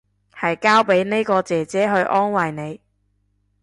[0.33, 2.81] 係交俾呢個姐姐去安慰你